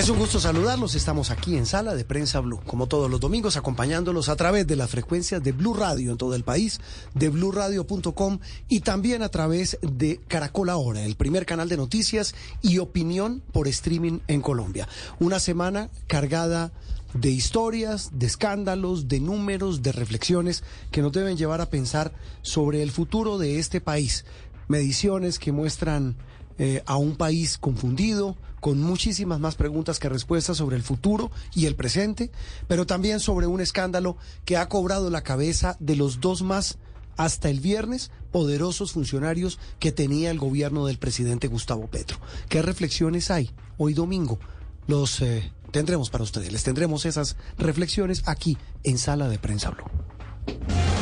[0.00, 0.94] Es un gusto saludarlos.
[0.94, 4.74] Estamos aquí en Sala de Prensa Blue, como todos los domingos, acompañándolos a través de
[4.74, 6.80] las frecuencias de Blue Radio en todo el país,
[7.12, 8.38] de bluradio.com
[8.70, 13.68] y también a través de Caracol Ahora, el primer canal de noticias y opinión por
[13.68, 14.88] streaming en Colombia.
[15.18, 16.72] Una semana cargada
[17.12, 22.82] de historias, de escándalos, de números, de reflexiones que nos deben llevar a pensar sobre
[22.82, 24.24] el futuro de este país.
[24.66, 26.16] Mediciones que muestran
[26.62, 31.66] eh, a un país confundido, con muchísimas más preguntas que respuestas sobre el futuro y
[31.66, 32.30] el presente,
[32.68, 36.78] pero también sobre un escándalo que ha cobrado la cabeza de los dos más
[37.16, 42.18] hasta el viernes poderosos funcionarios que tenía el gobierno del presidente Gustavo Petro.
[42.48, 44.38] ¿Qué reflexiones hay hoy domingo?
[44.86, 49.84] Los eh, tendremos para ustedes, les tendremos esas reflexiones aquí en Sala de Prensa Blue.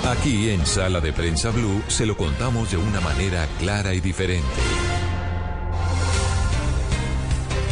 [0.05, 4.47] Aquí en Sala de Prensa Blue se lo contamos de una manera clara y diferente.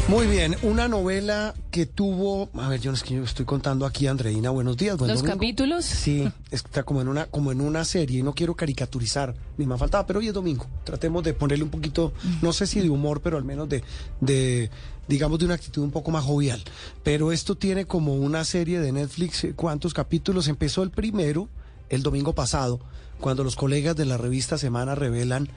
[0.09, 4.07] Muy bien, una novela que tuvo, a ver, yo es que yo estoy contando aquí,
[4.07, 5.01] Andreina, buenos días.
[5.01, 5.85] ¿Los capítulos?
[5.85, 9.77] Sí, está como en una, como en una serie, y no quiero caricaturizar, ni me
[9.77, 10.65] faltaba, pero hoy es domingo.
[10.85, 13.83] Tratemos de ponerle un poquito, no sé si de humor, pero al menos de,
[14.21, 14.71] de,
[15.09, 16.63] digamos, de una actitud un poco más jovial.
[17.03, 20.47] Pero esto tiene como una serie de Netflix, ¿cuántos capítulos?
[20.47, 21.49] Empezó el primero,
[21.89, 22.81] el domingo pasado,
[23.21, 25.49] cuando los colegas de la revista Semana revelan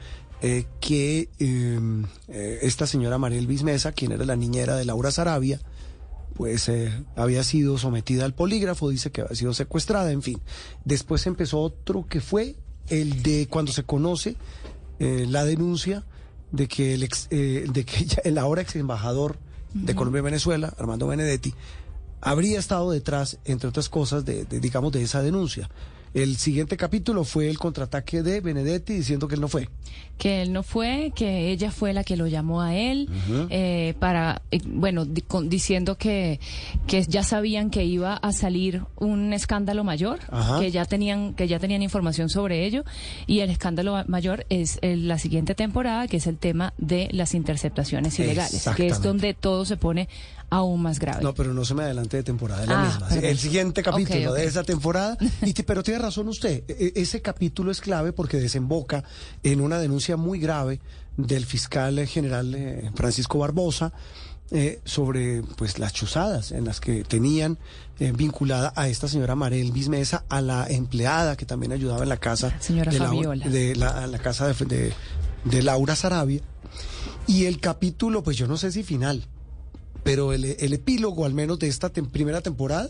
[0.41, 5.59] eh, que em, eh, esta señora Mariel Bismesa, quien era la niñera de Laura Sarabia,
[6.35, 10.39] pues eh, había sido sometida al polígrafo, dice que había sido secuestrada, en fin.
[10.85, 12.55] Después empezó otro que fue
[12.87, 14.35] el de cuando se conoce
[14.99, 16.03] la denuncia
[16.51, 19.37] de que el, ex, de que el ahora ex embajador
[19.73, 21.53] de Colombia y Venezuela, Armando Benedetti,
[22.19, 25.69] habría estado detrás, entre otras cosas, de digamos, de esa denuncia.
[26.13, 29.69] El siguiente capítulo fue el contraataque de Benedetti diciendo que él no fue.
[30.17, 33.07] Que él no fue, que ella fue la que lo llamó a él
[33.49, 36.39] eh, para, eh, bueno, diciendo que,
[36.87, 40.19] que ya sabían que iba a salir un escándalo mayor,
[40.59, 42.83] que ya tenían que ya tenían información sobre ello.
[43.27, 48.19] Y el escándalo mayor es la siguiente temporada, que es el tema de las interceptaciones
[48.19, 50.09] ilegales, que es donde todo se pone
[50.49, 51.23] aún más grave.
[51.23, 53.27] No, pero no se me adelante de temporada, la ah, misma.
[53.27, 55.17] El siguiente capítulo de esa temporada.
[55.41, 59.03] Y pero tiene razón usted, e, e, ese capítulo es clave porque desemboca
[59.43, 60.79] en una denuncia muy grave
[61.17, 63.93] del fiscal general eh, Francisco Barbosa.
[64.51, 67.59] Eh, sobre pues las chuzadas en las que tenían
[67.99, 72.17] eh, vinculada a esta señora Marel Bismesa, a la empleada que también ayudaba en la
[72.17, 72.97] casa señora de,
[73.75, 74.93] la, la, casa de, de,
[75.45, 76.41] de Laura Sarabia.
[77.27, 79.27] Y el capítulo, pues yo no sé si final,
[80.03, 82.89] pero el, epílogo al menos de esta primera temporada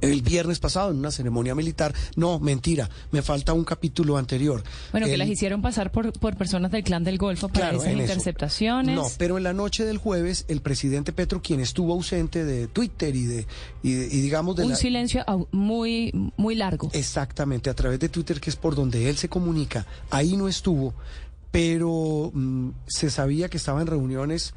[0.00, 1.94] el viernes pasado en una ceremonia militar.
[2.16, 4.62] No, mentira, me falta un capítulo anterior.
[4.92, 8.94] Bueno, que las hicieron pasar por, por personas del clan del Golfo para esas interceptaciones.
[8.94, 13.14] No, pero en la noche del jueves, el presidente Petro, quien estuvo ausente de Twitter
[13.14, 13.46] y de,
[13.82, 16.90] y, digamos de un silencio muy, muy largo.
[16.92, 20.94] Exactamente, a través de Twitter, que es por donde él se comunica, ahí no estuvo,
[21.50, 24.54] pero mm, se sabía que estaba en reuniones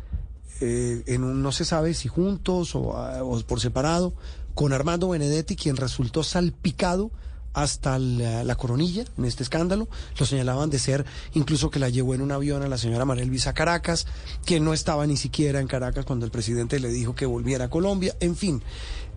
[0.61, 4.13] eh, en un, no se sabe si juntos ah, o, por separado,
[4.53, 7.11] con Armando Benedetti, quien resultó salpicado
[7.53, 9.87] hasta la, coronilla en este escándalo.
[10.19, 13.49] Lo señalaban de ser incluso que la llevó en un avión a la señora María
[13.49, 14.05] a Caracas,
[14.45, 17.69] que no estaba ni siquiera en Caracas cuando el presidente le dijo que volviera a
[17.69, 18.61] Colombia, en fin.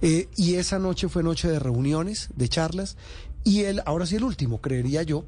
[0.00, 2.96] Eh, y esa noche fue noche de reuniones, de charlas,
[3.44, 5.24] y él, ahora sí el último, creería yo,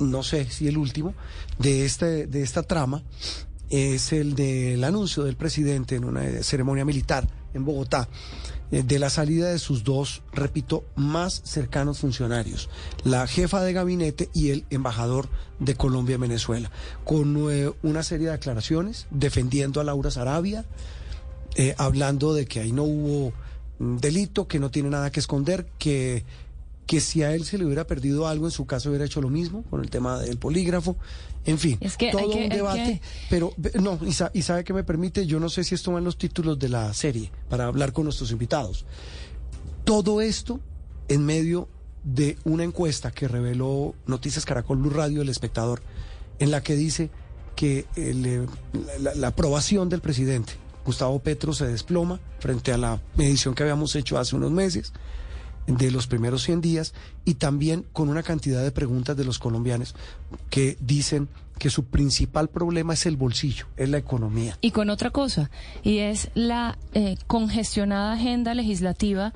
[0.00, 1.14] no sé si el último,
[1.58, 3.02] de, este, de esta trama,
[3.70, 8.08] es el del anuncio del presidente en una ceremonia militar en Bogotá
[8.70, 12.68] eh, de la salida de sus dos, repito, más cercanos funcionarios,
[13.02, 15.28] la jefa de gabinete y el embajador
[15.58, 16.70] de Colombia en Venezuela,
[17.04, 20.66] con eh, una serie de declaraciones defendiendo a Laura Sarabia,
[21.56, 23.32] eh, hablando de que ahí no hubo
[23.78, 26.24] mm, delito, que no tiene nada que esconder, que
[26.88, 29.28] que si a él se le hubiera perdido algo, en su caso hubiera hecho lo
[29.28, 30.96] mismo con el tema del polígrafo.
[31.44, 31.78] En fin,
[32.10, 33.02] todo un debate.
[33.28, 34.00] Pero no,
[34.32, 36.70] y, sabe que me permite, yo no sé si esto va en los títulos de
[36.70, 38.86] la serie para hablar con nuestros invitados.
[39.84, 40.60] Todo esto
[41.08, 41.68] en medio
[42.04, 45.82] de una encuesta que reveló Noticias Caracol Blue Radio, el espectador,
[46.38, 47.10] en la que dice
[47.54, 48.46] que eh,
[49.14, 50.54] la aprobación del presidente
[50.86, 54.94] Gustavo Petro se desploma frente a la medición que habíamos hecho hace unos meses
[55.68, 56.94] de los primeros 100 días
[57.24, 59.94] y también con una cantidad de preguntas de los colombianos
[60.48, 61.28] que dicen
[61.58, 64.56] que su principal problema es el bolsillo, es la economía.
[64.60, 65.50] Y con otra cosa,
[65.82, 69.34] y es la eh, congestionada agenda legislativa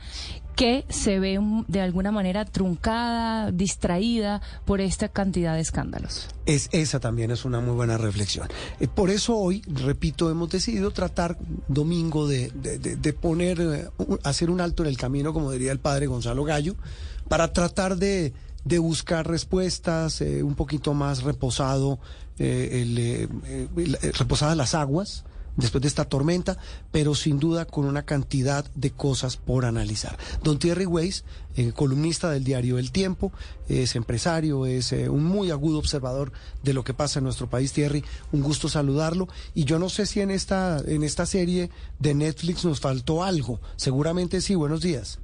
[0.56, 1.38] que se ve
[1.68, 6.28] de alguna manera truncada, distraída por esta cantidad de escándalos.
[6.46, 8.48] Es, esa también es una muy buena reflexión.
[8.80, 11.38] Eh, por eso hoy, repito, hemos decidido tratar
[11.68, 13.88] domingo de, de, poner, eh,
[14.24, 16.76] hacer un alto en el camino, como diría el padre Gonzalo Gallo,
[17.28, 18.32] para tratar de,
[18.78, 21.98] buscar respuestas, eh, un poquito más reposado,
[22.38, 25.24] reposadas las aguas
[25.56, 26.58] después de esta tormenta,
[26.90, 30.18] pero sin duda con una cantidad de cosas por analizar.
[30.42, 31.24] Don Thierry Weiss,
[31.56, 33.32] eh, columnista del diario El Tiempo,
[33.68, 36.32] es empresario, es eh, un muy agudo observador
[36.62, 37.72] de lo que pasa en nuestro país.
[37.72, 39.28] Thierry, un gusto saludarlo.
[39.54, 43.60] Y yo no sé si en esta, en esta serie de Netflix nos faltó algo.
[43.76, 44.54] Seguramente sí.
[44.54, 45.18] Buenos días.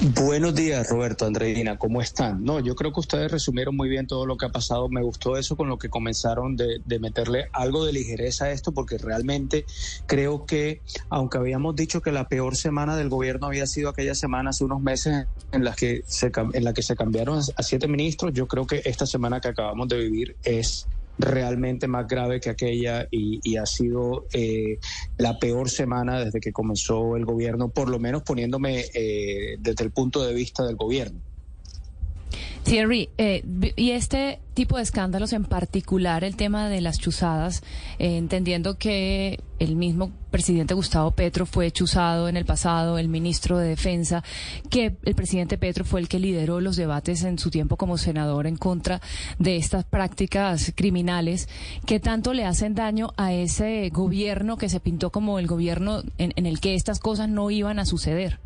[0.00, 2.44] Buenos días, Roberto, Andreina, ¿cómo están?
[2.44, 4.88] No, yo creo que ustedes resumieron muy bien todo lo que ha pasado.
[4.88, 8.96] Me gustó eso con lo que comenzaron de, meterle algo de ligereza a esto, porque
[8.96, 9.64] realmente
[10.06, 14.50] creo que, aunque habíamos dicho que la peor semana del gobierno había sido aquella semana
[14.50, 18.32] hace unos meses en la que se, en la que se cambiaron a siete ministros,
[18.32, 20.86] yo creo que esta semana que acabamos de vivir es
[21.18, 24.78] realmente más grave que aquella y, ha sido eh,
[25.16, 29.90] la peor semana desde que comenzó el gobierno, por lo menos poniéndome eh, desde el
[29.90, 31.20] punto de vista del gobierno.
[32.64, 33.44] Thierry, eh,
[33.76, 37.62] y este tipo de escándalos, en particular el tema de las chuzadas,
[37.98, 43.56] eh, entendiendo que el mismo presidente Gustavo Petro fue chuzado en el pasado, el ministro
[43.56, 44.22] de Defensa,
[44.68, 48.46] que el presidente Petro fue el que lideró los debates en su tiempo como senador
[48.46, 49.00] en contra
[49.38, 51.48] de estas prácticas criminales,
[51.86, 56.46] ¿qué tanto le hacen daño a ese gobierno que se pintó como el gobierno en
[56.46, 58.40] el que estas cosas no iban a suceder?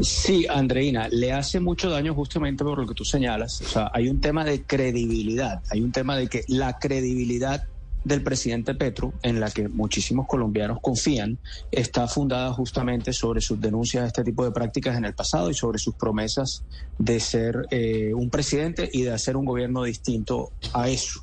[0.00, 3.60] Sí, Andreina, le hace mucho daño justamente por lo que tú señalas.
[3.60, 7.64] O sea, hay un tema de credibilidad, hay un tema de que la credibilidad
[8.04, 11.38] del presidente Petro, en la que muchísimos colombianos confían,
[11.70, 15.54] está fundada justamente sobre sus denuncias de este tipo de prácticas en el pasado y
[15.54, 16.64] sobre sus promesas
[16.98, 21.20] de ser eh, un presidente y de hacer un gobierno distinto a eso.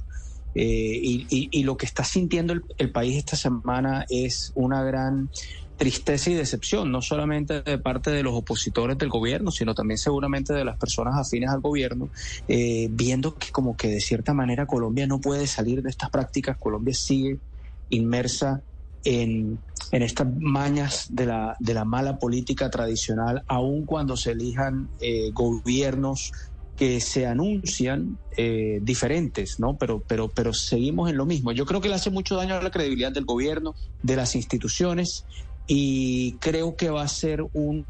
[0.55, 5.29] Eh, y, lo que está sintiendo el país esta semana es una gran
[5.79, 10.53] tristeza y decepción, no solamente de parte de los opositores del gobierno, sino también seguramente
[10.53, 12.09] de las personas afines al gobierno,
[12.49, 16.57] eh, viendo que como que de cierta manera Colombia no puede salir de estas prácticas,
[16.57, 17.39] Colombia sigue
[17.89, 18.61] inmersa
[19.05, 19.57] en,
[19.91, 25.31] en estas mañas de la, de la mala política tradicional, aun cuando se elijan eh,
[25.31, 26.33] gobiernos
[26.75, 29.77] que se anuncian eh, diferentes, ¿no?
[29.77, 31.51] Pero, pero, pero seguimos en lo mismo.
[31.51, 35.25] Yo creo que le hace mucho daño a la credibilidad del gobierno, de las instituciones,
[35.71, 37.85] y creo que va a ser un,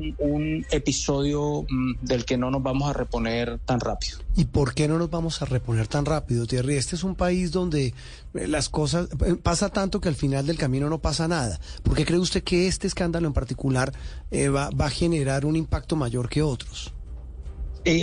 [0.69, 4.17] episodio mm, del que no nos vamos a reponer tan rápido.
[4.35, 6.75] ¿Y por qué no nos vamos a reponer tan rápido, Thierry?
[6.75, 7.93] Este es un país donde
[8.33, 11.57] eh, las cosas eh, pasa tanto que al final del camino no pasa nada.
[11.81, 13.93] ¿Por qué cree usted que este escándalo en particular
[14.29, 16.93] eh, va, a generar un impacto mayor que otros?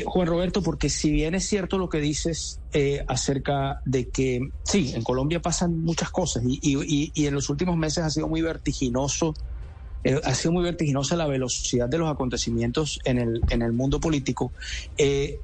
[0.06, 2.58] Juan Roberto, porque si bien es cierto lo que dices
[3.06, 8.02] acerca de que sí, en Colombia pasan muchas cosas y, y en los últimos meses
[8.02, 9.34] ha sido muy vertiginoso
[10.06, 13.98] eh, ha sido muy vertiginosa la velocidad de los acontecimientos en el, en el mundo
[13.98, 14.52] político.
[14.96, 15.40] Eh,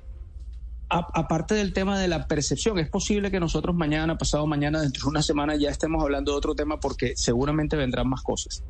[0.92, 5.08] aparte del tema de la percepción, es posible que nosotros mañana, pasado mañana, dentro de
[5.08, 8.62] una semana ya estemos hablando de otro tema porque seguramente vendrán más cosas.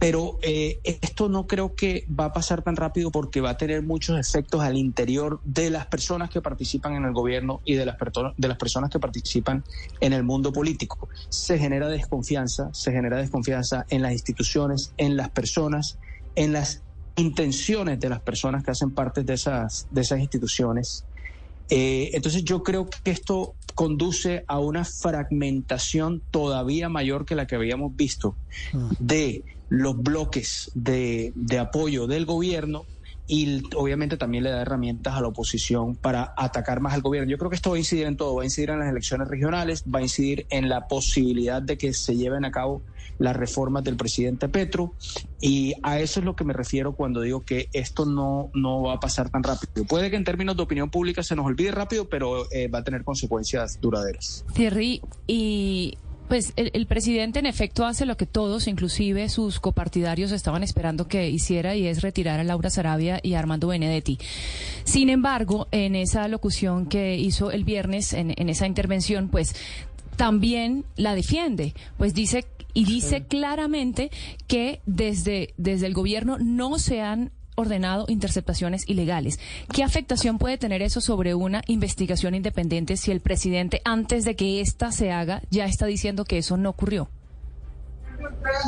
[0.00, 3.82] Pero eh, esto no creo que va a pasar tan rápido porque va a tener
[3.82, 7.96] muchos efectos al interior de las personas que participan en el gobierno y de las,
[7.96, 9.62] personas que participan
[10.00, 11.08] en el mundo político.
[11.28, 15.98] Se genera desconfianza, se genera desconfianza en las instituciones, en las personas,
[16.34, 16.82] en las
[17.16, 19.86] intenciones de las personas que hacen parte de esas
[20.18, 21.04] instituciones
[21.70, 27.54] eh, entonces yo creo que esto conduce a una fragmentación todavía mayor que la que
[27.54, 28.36] habíamos visto
[28.72, 28.90] mm.
[28.98, 32.84] de los bloques de, de apoyo del gobierno
[33.30, 37.30] y obviamente también le da herramientas a la oposición para atacar más al gobierno.
[37.30, 39.28] Yo creo que esto va a incidir en todo, va a incidir en las elecciones
[39.28, 42.82] regionales, va a incidir en la posibilidad de que se lleven a cabo
[43.20, 44.94] las reformas del presidente Petro
[45.40, 48.94] y a eso es lo que me refiero cuando digo que esto no, no va
[48.94, 49.84] a pasar tan rápido.
[49.86, 52.84] Puede que en términos de opinión pública se nos olvide rápido, pero eh, va a
[52.84, 54.44] tener consecuencias duraderas.
[54.54, 55.98] Thierry, y
[56.28, 61.28] pues el, presidente en efecto hace lo que todos, inclusive sus copartidarios, estaban esperando que
[61.28, 64.16] hiciera y es retirar a Laura Sarabia y a Armando Benedetti.
[64.84, 69.54] Sin embargo, en esa locución que hizo el viernes, en, en esa intervención, pues
[70.16, 74.10] también la defiende, pues dice y dice claramente
[74.46, 79.38] que desde, desde el gobierno no se han ordenado interceptaciones ilegales.
[79.72, 84.60] ¿Qué afectación puede tener eso sobre una investigación independiente si el presidente, antes de que
[84.60, 87.10] ésta se haga, ya está diciendo que eso no ocurrió?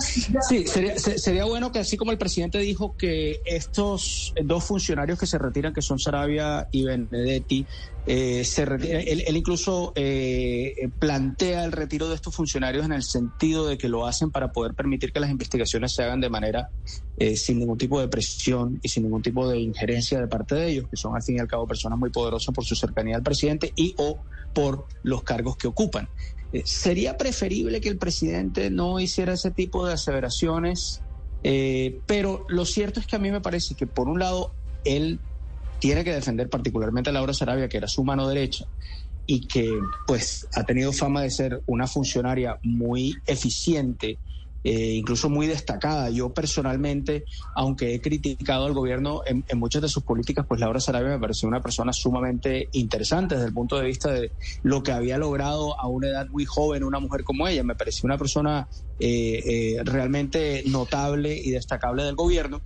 [0.01, 5.27] Sí, sería, sería bueno que así como el presidente dijo que estos dos funcionarios que
[5.27, 7.67] se retiran, que son Sarabia y Benedetti,
[8.05, 13.79] eh, se él, incluso eh, plantea el retiro de estos funcionarios en el sentido de
[13.79, 16.69] que lo hacen para poder permitir que las investigaciones se hagan de manera
[17.17, 20.71] eh, sin ningún tipo de presión y sin ningún tipo de injerencia de parte de
[20.71, 23.23] ellos, que son al fin y al cabo personas muy poderosas por su cercanía al
[23.23, 24.21] presidente y o
[24.53, 26.09] por los cargos que ocupan.
[26.53, 31.03] Eh, ¿Sería preferible que el presidente no hiciera ese tipo de aseveraciones?
[31.45, 34.53] Eh, pero lo cierto es que a mí me parece que, por un lado,
[34.85, 35.21] él
[35.83, 38.67] tiene que defender particularmente a Laura Sarabia, que era su mano derecha,
[39.27, 39.69] y que
[40.07, 44.21] pues ha tenido fama de ser una funcionaria muy eficiente
[44.63, 46.09] eh, incluso muy destacada.
[46.11, 47.25] Yo personalmente,
[47.57, 51.49] aunque he criticado al gobierno en, muchas de sus políticas, pues Laura Sarabia me pareció
[51.49, 54.31] una persona sumamente interesante desde el punto de vista de
[54.63, 57.65] lo que había logrado a una edad muy joven una mujer como ella.
[57.65, 58.69] Me pareció una persona
[59.01, 62.63] eh, eh, realmente notable y destacable del gobierno.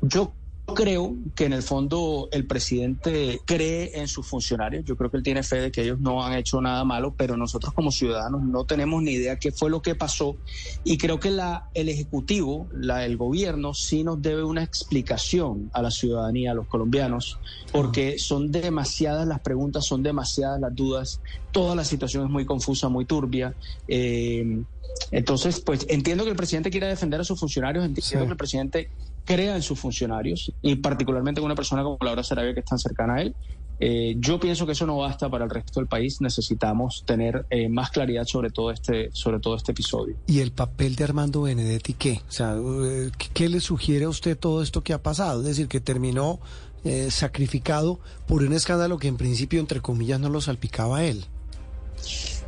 [0.00, 0.32] Yo
[0.74, 4.84] creo que en el fondo el presidente cree en sus funcionarios.
[4.84, 7.36] Yo creo que él tiene fe de que ellos no han hecho nada malo, pero
[7.36, 10.36] nosotros como ciudadanos no tenemos ni idea qué fue lo que pasó.
[10.84, 15.82] Y creo que la, el Ejecutivo, la, el gobierno, sí nos debe una explicación a
[15.82, 17.38] la ciudadanía, a los colombianos,
[17.72, 21.20] porque son demasiadas las preguntas, son demasiadas las dudas.
[21.52, 23.54] Toda la situación es muy confusa, muy turbia.
[23.86, 24.62] Eh,
[25.10, 28.90] entonces, pues entiendo que el presidente quiera defender a sus funcionarios, entiendo que el presidente
[29.28, 32.78] crea en sus funcionarios y particularmente en una persona como Laura Sarabia que es tan
[32.78, 33.34] cercana a él.
[33.78, 36.22] Eh, yo pienso que eso no basta para el resto del país.
[36.22, 40.16] Necesitamos tener eh, más claridad sobre todo este sobre todo este episodio.
[40.26, 42.22] ¿Y el papel de Armando Benedetti qué?
[42.26, 45.40] O sea, eh, ¿qué le sugiere a usted todo esto que ha pasado?
[45.40, 46.40] Es decir, que terminó
[47.10, 51.26] sacrificado por un escándalo que en principio, entre comillas, no lo salpicaba él.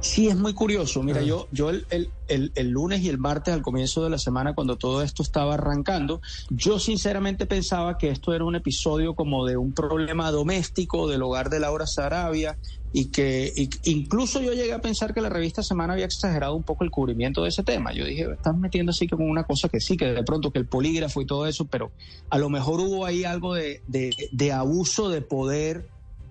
[0.00, 1.02] Sí, es muy curioso.
[1.02, 1.24] Mira, ah.
[1.24, 1.86] yo, yo el,
[2.28, 5.54] el, el, lunes y el martes, al comienzo de la semana, cuando todo esto estaba
[5.54, 11.22] arrancando, yo sinceramente pensaba que esto era un episodio como de un problema doméstico del
[11.22, 12.56] hogar de Laura Sarabia
[12.92, 13.52] y que
[13.84, 17.42] incluso yo llegué a pensar que la revista Semana había exagerado un poco el cubrimiento
[17.42, 17.92] de ese tema.
[17.92, 20.66] Yo dije, están metiendo así como una cosa que sí, que de pronto que el
[20.66, 21.92] polígrafo y todo eso, pero
[22.30, 25.88] a lo mejor hubo ahí algo de, de, de abuso de poder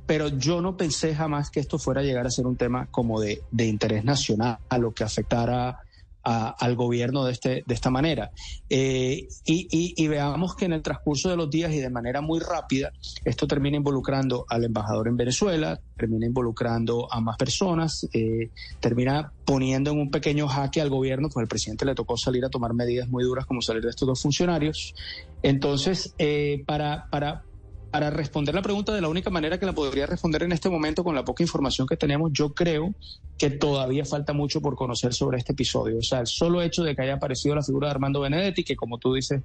[0.10, 3.22] pero yo no pensé jamás que esto fuera a llegar a ser un tema como
[3.22, 5.82] de, interés nacional, a lo que afectara
[6.24, 8.32] al gobierno de, este, de esta manera.
[8.72, 12.92] Eh, y, veamos que en el transcurso de los días y de manera muy rápida,
[13.24, 18.50] esto termina involucrando al embajador en Venezuela, termina involucrando a más personas, eh,
[18.80, 22.50] termina poniendo en un pequeño jaque al gobierno, pues el presidente le tocó salir a
[22.50, 24.96] tomar medidas muy duras como salir de estos dos funcionarios.
[25.44, 27.44] Entonces, eh, para, para,
[27.92, 31.04] para responder la pregunta de la única manera que la podría responder en este momento
[31.04, 32.94] con la poca información que tenemos, yo creo
[33.38, 35.98] que todavía falta mucho por conocer sobre este episodio.
[35.98, 38.76] O sea, el solo hecho de que haya aparecido la figura de Armando Benedetti, que
[38.76, 39.42] como tú dices,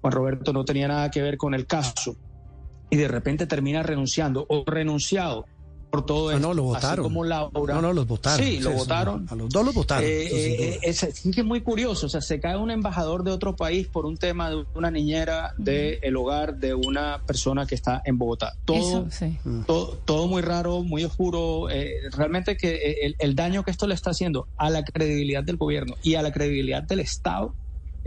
[0.00, 2.16] Juan Roberto, no tenía nada que ver con el caso,
[2.90, 5.46] y de repente termina renunciando o renunciado
[5.90, 6.40] por todo eso.
[6.40, 7.02] No, lo votaron.
[7.04, 7.74] como Laura.
[7.74, 8.46] No, no, los votaron.
[8.46, 9.26] Sí, lo votaron.
[9.30, 10.04] A los dos los votaron.
[10.04, 11.00] Eh, eh, es,
[11.34, 12.06] que es muy curioso.
[12.06, 15.54] O sea, se cae un embajador de otro país por un tema de una niñera
[15.56, 18.54] del el hogar de una persona que está en Bogotá.
[18.64, 19.08] Todo,
[19.66, 21.70] todo, todo, muy raro, muy oscuro.
[21.70, 25.56] Eh, realmente que el, el daño que esto le está haciendo a la credibilidad del
[25.56, 27.54] gobierno y a la credibilidad del Estado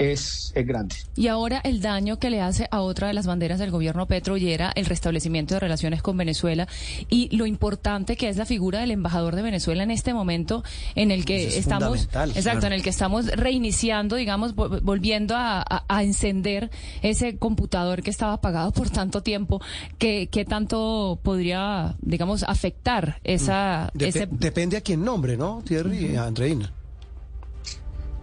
[0.01, 0.96] es, grande.
[1.15, 4.38] Y ahora el daño que le hace a otra de las banderas del gobierno Petro
[4.38, 6.67] y era el restablecimiento de relaciones con Venezuela
[7.10, 10.63] y lo importante que es la figura del embajador de Venezuela en este momento
[10.96, 17.38] en el que estamos, exacto, en el que estamos reiniciando, digamos, volviendo a, encender ese
[17.38, 19.62] computador que estaba apagado por tanto tiempo,
[20.00, 23.91] que, que tanto podría, digamos, afectar esa...
[23.93, 26.72] Depende a quién nombre, ¿no, Thierry Andreina?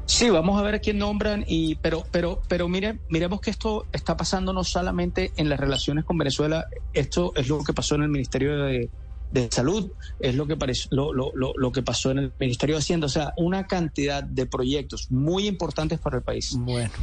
[0.08, 3.84] Sí, vamos a ver a quién nombran, y, pero, pero, pero mire, miremos que esto
[3.92, 8.04] está pasando no solamente en las relaciones con Venezuela, esto es lo que pasó en
[8.04, 8.88] el Ministerio de,
[9.30, 10.56] de salud, es lo que,
[10.90, 14.46] lo, lo, lo, que pasó en el Ministerio de Hacienda, o sea, una cantidad de
[14.46, 16.58] proyectos muy importantes para el país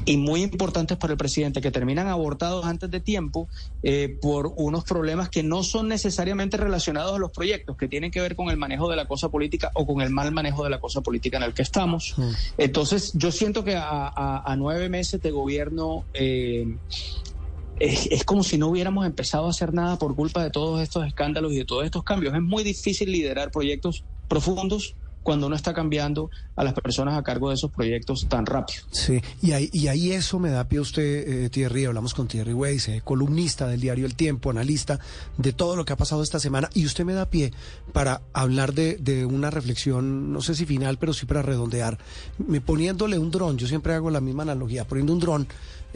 [0.06, 3.48] y muy importantes para el presidente que terminan abortados antes de tiempo
[3.84, 8.22] eh, por unos problemas que no son necesariamente relacionados a los proyectos, que tienen que
[8.22, 10.80] ver con el manejo de la cosa política o con el mal manejo de la
[10.80, 12.16] cosa política en el que estamos.
[12.58, 16.06] Entonces, yo siento que a, nueve meses de gobierno...
[16.14, 16.76] Eh,
[17.80, 21.54] es, como si no hubiéramos empezado a hacer nada por culpa de todos estos escándalos
[21.54, 22.34] y de todos estos cambios.
[22.34, 27.50] Es muy difícil liderar proyectos profundos cuando uno está cambiando a las personas a cargo
[27.50, 28.84] de esos proyectos tan rápido.
[28.92, 32.28] Sí, y ahí, y ahí eso me da pie a usted, eh, Thierry, hablamos con
[32.28, 35.00] Thierry Weiss, eh, columnista del diario El Tiempo, analista
[35.40, 37.52] de todo lo que ha pasado esta semana, y usted me da pie
[37.92, 41.98] para hablar de, de una reflexión, no sé si final, pero sí para redondear,
[42.38, 45.48] me poniéndole un dron, yo siempre hago la misma analogía, poniendo un dron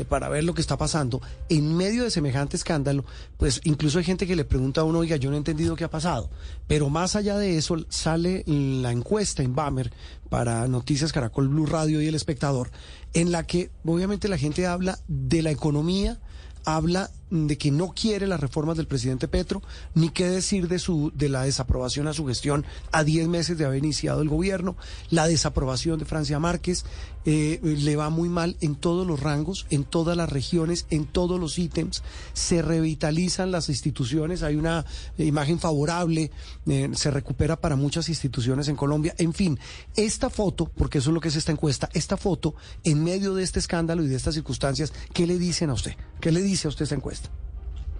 [0.06, 1.22] para ver lo que está pasando.
[1.50, 3.06] En medio de semejante escándalo,
[3.38, 5.84] pues incluso hay gente que le pregunta a uno, oiga, yo no he entendido qué
[5.84, 6.30] ha pasado.
[6.68, 9.92] Pero más allá de eso, sale la encuesta en Bamer
[10.30, 12.70] para Noticias Caracol Blue Radio y El Espectador,
[13.14, 16.20] en la que obviamente la gente habla de la economía,
[16.66, 19.62] habla de que no quiere las reformas del presidente Petro,
[19.94, 23.66] ni qué decir de su de la desaprobación a su gestión a 10 meses de
[23.66, 24.76] haber iniciado el gobierno,
[25.10, 26.86] la desaprobación de Francia Márquez,
[27.26, 31.40] eh, le va muy mal en todos los rangos, en todas las regiones, en todos
[31.40, 32.02] los ítems,
[32.34, 34.86] se revitalizan las instituciones, hay una
[35.18, 36.32] imagen favorable,
[36.66, 39.60] eh, se recupera para muchas instituciones en Colombia, en fin,
[39.96, 43.44] esta foto, porque eso es lo que es esta encuesta, esta foto, en medio de
[43.44, 45.96] este escándalo y de estas circunstancias, ¿qué le dicen a usted?
[46.22, 47.19] ¿Qué le dice a usted esta encuesta?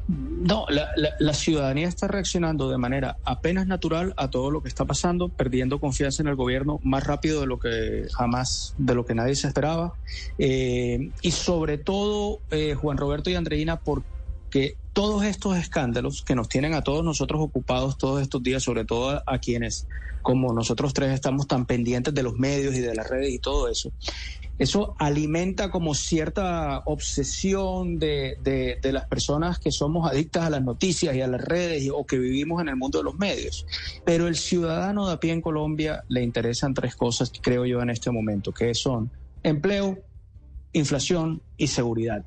[0.10, 0.66] No,
[1.20, 5.80] la, ciudadanía está reaccionando de manera apenas natural a todo lo que está pasando, perdiendo
[5.80, 9.48] confianza en el gobierno más rápido de lo que jamás, de lo que nadie se
[9.48, 9.94] esperaba.
[10.40, 16.50] Eh, y sobre todo, eh, Juan Roberto y Andreina, porque todos estos escándalos que nos
[16.50, 19.88] tienen a todos nosotros ocupados todos estos días, sobre todo a quienes,
[20.24, 23.70] como nosotros tres, estamos tan pendientes de los medios y de las redes y todo
[23.70, 23.92] eso,
[24.60, 31.16] eso alimenta como cierta obsesión de, de, las personas que somos adictas a las noticias
[31.16, 33.66] y a las redes o que vivimos en el mundo de los medios.
[34.04, 37.90] Pero el ciudadano de a pie en Colombia le interesan tres cosas, creo yo, en
[37.90, 39.10] este momento, que son
[39.44, 39.98] empleo,
[40.74, 42.26] inflación y seguridad.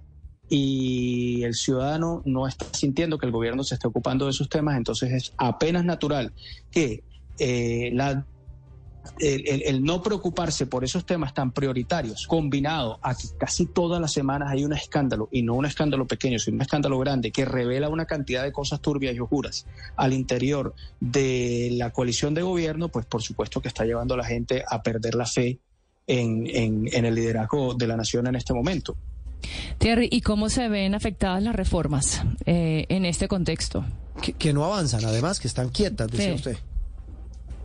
[0.48, 4.78] Y el ciudadano no está sintiendo que el gobierno se esté ocupando de esos temas,
[4.78, 6.32] entonces es apenas natural
[6.70, 7.04] que
[7.38, 8.24] eh, la
[9.18, 14.50] el, no preocuparse por esos temas tan prioritarios, combinado a que casi todas las semanas
[14.50, 18.06] hay un escándalo, y no un escándalo pequeño, sino un escándalo grande, que revela una
[18.06, 19.66] cantidad de cosas turbias y oscuras
[19.96, 24.24] al interior de la coalición de gobierno, pues por supuesto que está llevando a la
[24.24, 25.58] gente a perder la fe
[26.06, 28.96] en, el liderazgo de la nación en este momento.
[29.78, 33.84] Thierry, ¿y cómo se ven afectadas las reformas eh, en este contexto?
[34.38, 36.56] Que, no avanzan, además, que están quietas, decía usted.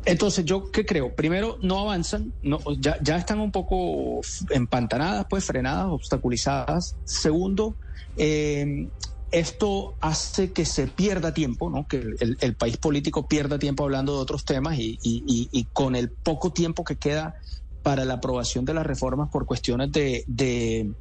[0.07, 1.13] Entonces, ¿yo qué creo?
[1.13, 6.95] Primero, no avanzan, no, ya, ya están un poco empantanadas, pues frenadas, obstaculizadas.
[7.03, 7.75] Segundo,
[8.15, 8.87] eh,
[9.31, 11.85] esto hace que se pierda tiempo, ¿no?
[11.87, 12.01] que
[12.39, 16.95] el, país político pierda tiempo hablando de otros temas y, con el poco tiempo que
[16.95, 17.35] queda
[17.83, 20.93] para la aprobación de las reformas por cuestiones de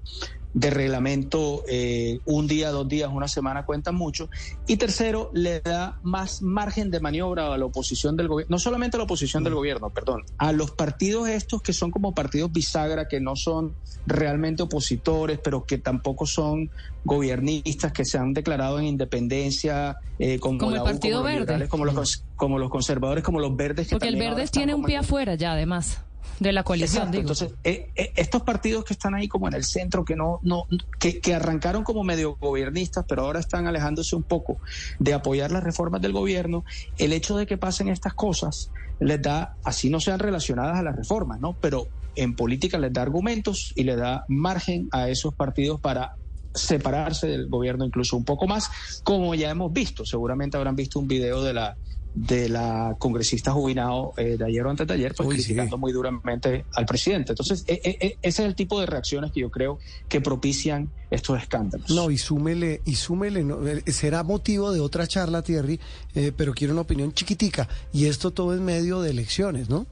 [0.61, 4.29] reglamento, eh, un día, dos días, una semana cuentan mucho.
[4.67, 8.97] Y tercero, le da más margen de maniobra a la oposición del gobierno, no solamente
[8.97, 9.57] a la oposición del mm.
[9.57, 13.75] gobierno, perdón, a los partidos estos que son como partidos bisagra, que no son
[14.07, 16.71] realmente opositores, pero que tampoco son
[17.05, 21.69] gobiernistas, que se han declarado en independencia, eh, como, el Partido Verde.
[21.69, 23.89] como los, como los conservadores, como los verdes.
[23.91, 26.01] Porque el verde tiene un pie afuera ya, además
[26.39, 27.15] de la coalición.
[27.15, 30.67] Entonces, eh, eh, estos partidos que están ahí como en el centro, que no, no,
[30.99, 34.59] que, que, arrancaron como medio gobiernistas, pero ahora están alejándose un poco
[34.99, 36.65] de apoyar las reformas del gobierno,
[36.99, 38.71] el hecho de que pasen estas cosas
[39.01, 41.55] les da, así no sean relacionadas a las reformas, ¿no?
[41.61, 46.17] Pero en política les da argumentos y le da margen a esos partidos para
[46.55, 48.71] separarse del gobierno incluso un poco más,
[49.05, 50.05] como ya hemos visto.
[50.05, 51.77] Seguramente habrán visto un video de la
[52.17, 56.65] de la congresista jubilado eh, de ayer o antes de ayer, pues criticando muy duramente
[56.73, 57.33] al presidente.
[57.33, 60.91] Entonces, e, e, e, ese es el tipo de reacciones que yo creo que propician
[61.11, 61.91] estos escándalos.
[61.91, 63.45] No, y súmele, y súmele,
[63.87, 65.79] eh, será motivo de otra charla, Thierry,
[66.15, 67.69] eh, pero quiero una opinión chiquitica.
[67.93, 69.87] Y esto todo en medio de elecciones, ¿no?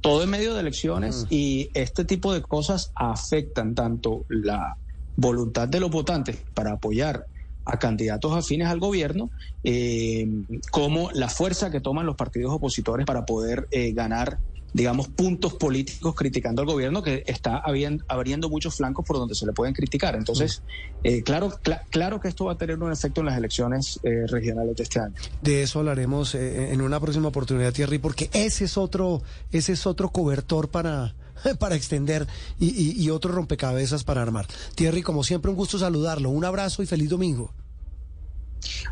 [0.00, 4.78] Todo en medio de elecciones y este tipo de cosas afectan tanto la
[5.16, 7.26] voluntad de los votantes para apoyar
[7.66, 9.30] a candidatos afines al gobierno,
[9.64, 10.26] eh,
[10.70, 14.38] como la fuerza que toman los partidos opositores para poder eh, ganar
[14.72, 17.62] digamos, puntos políticos criticando al gobierno que está
[18.08, 20.14] abriendo muchos flancos por donde se le pueden criticar.
[20.16, 20.62] Entonces,
[21.02, 21.50] eh, claro,
[21.88, 25.14] claro que esto va a tener un efecto en las elecciones regionales de este año.
[25.40, 30.10] De eso hablaremos en una próxima oportunidad, Thierry, porque ese es otro, ese es otro
[30.10, 31.14] cobertor para
[31.58, 32.26] para extender
[32.58, 34.46] y, otros rompecabezas para armar.
[34.74, 36.30] Thierry, como siempre, un gusto saludarlo.
[36.30, 37.52] Un abrazo y feliz domingo.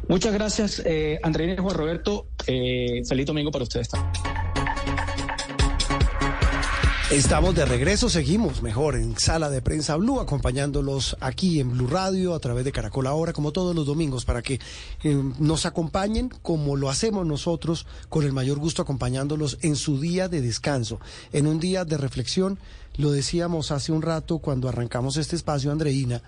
[0.09, 2.27] Muchas gracias, eh, Andrea y Juan Roberto.
[2.47, 4.34] Eh, feliz domingo para ustedes también.
[7.11, 12.35] Estamos de regreso, seguimos mejor en Sala de Prensa Blue, acompañándolos aquí en Blue Radio
[12.35, 14.59] a través de Caracol Ahora, como todos los domingos, para que
[15.03, 20.29] eh, nos acompañen como lo hacemos nosotros, con el mayor gusto acompañándolos en su día
[20.29, 20.99] de descanso,
[21.35, 22.59] en un día de reflexión.
[22.97, 26.23] Lo decíamos hace un rato cuando arrancamos este espacio, Andreina,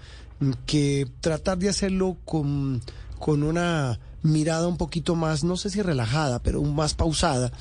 [0.67, 2.83] que tratar de hacerlo con,
[3.19, 7.53] con una mirada un poquito más, no sé si relajada, pero más pausada,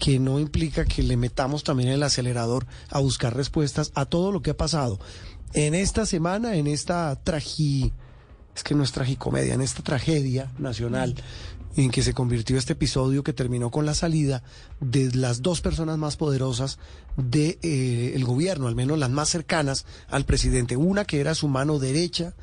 [0.00, 4.42] que no implica que le metamos también el acelerador a buscar respuestas a todo lo
[4.42, 4.98] que ha pasado.
[5.52, 7.92] En esta semana, en esta tragi,
[8.54, 11.14] es que no es tragicomedia, en esta tragedia nacional
[11.76, 14.42] en que se convirtió este episodio que terminó con la salida
[14.80, 16.78] de las dos personas más poderosas
[17.16, 20.76] del de, eh, gobierno, al menos las más cercanas al presidente.
[20.76, 22.34] Una que era su mano derecha,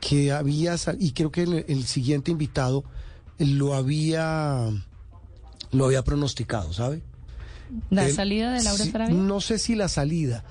[0.00, 2.84] que había, y creo que el siguiente invitado
[3.40, 4.68] lo había,
[5.72, 7.02] lo había pronosticado, ¿sabe?
[7.90, 9.14] ¿La salida de Laura Sarabia?
[9.14, 10.44] No sé si la salida.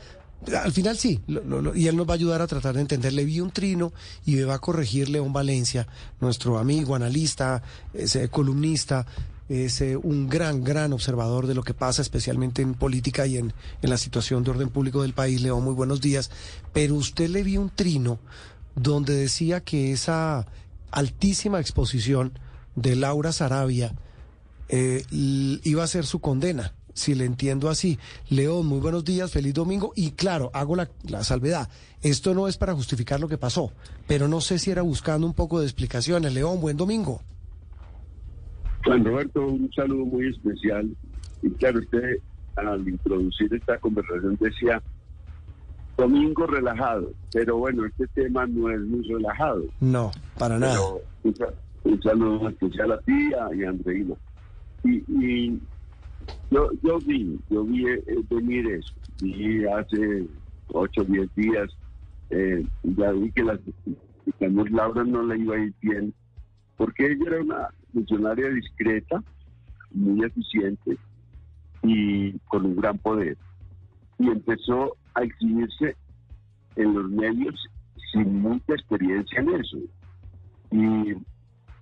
[0.63, 1.19] Al final sí,
[1.75, 3.11] y él nos va a ayudar a tratar de entender.
[3.11, 3.91] Le vi un trino
[4.25, 5.87] y me va a corregir León Valencia,
[6.21, 7.61] nuestro amigo, analista,
[7.93, 9.05] ese columnista,
[9.49, 13.89] es un gran, gran observador de lo que pasa, especialmente en política y en, en
[13.89, 15.41] la situación de orden público del país.
[15.41, 16.29] León, muy buenos días.
[16.71, 18.19] Pero usted le vi un trino
[18.75, 20.45] donde decía que esa
[20.91, 22.31] altísima exposición
[22.81, 23.93] de Laura Sarabia
[24.69, 27.97] eh, iba a ser su condena, si le entiendo así.
[28.29, 29.93] León, muy buenos días, feliz domingo.
[29.95, 31.69] Y claro, hago la, la, salvedad.
[32.01, 33.71] Esto no es para justificar lo que pasó,
[34.07, 36.33] pero no sé si era buscando un poco de explicaciones.
[36.33, 37.21] León, buen domingo.
[38.85, 40.95] Juan Roberto, un saludo muy especial.
[41.41, 42.19] Y claro, usted
[42.55, 44.81] al introducir esta conversación decía
[45.97, 49.63] domingo relajado, pero bueno, este tema no es muy relajado.
[49.81, 50.79] No, para nada
[51.83, 54.15] un saludo especial a ti y a Andreina.
[54.83, 55.59] Y,
[56.51, 60.27] yo, yo vi, yo vi eh, venir eso, vi hace
[60.67, 61.69] ocho o diez días,
[62.29, 63.59] eh, ya vi que la
[64.39, 66.13] Laura no le iba a ir bien,
[66.77, 69.23] porque ella era una funcionaria discreta,
[69.91, 70.97] muy eficiente
[71.83, 73.37] y con un gran poder.
[74.19, 75.95] Y empezó a exhibirse
[76.75, 77.55] en los medios
[78.11, 79.77] sin mucha experiencia en eso.
[80.71, 81.15] Y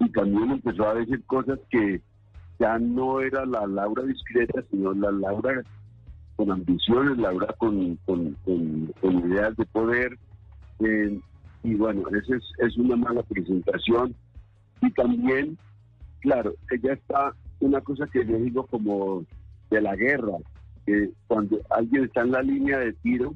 [0.07, 2.01] y también empezó a decir cosas que
[2.59, 5.61] ya no era la Laura discreta, sino la Laura
[6.37, 8.37] con ambiciones, Laura con, con,
[9.01, 10.17] ideas de poder.
[10.79, 11.19] Eh,
[11.63, 14.15] y bueno, esa es, es una mala presentación.
[14.81, 15.57] Y también,
[16.21, 19.25] claro, ella está, una cosa que yo digo como
[19.69, 20.37] de la guerra,
[20.85, 23.35] que cuando alguien está en la línea de tiro,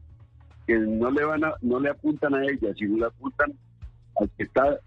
[0.67, 3.51] que no le van a, no le apuntan a ella, sino le apuntan
[4.15, 4.79] al que está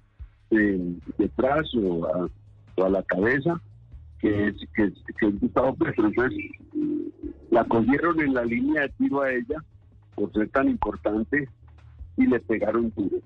[1.19, 3.61] detrás o a, la cabeza,
[4.19, 5.27] que es, que, que.
[5.27, 6.33] Entonces,
[7.51, 9.63] la cogieron en la línea de tiro a ella
[10.15, 11.49] por ser tan importante
[12.17, 13.19] y le pegaron duro.